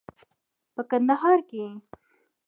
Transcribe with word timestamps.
په 0.73 0.81
کندهار 0.89 1.37
کې 1.49 1.57
یې 1.65 1.69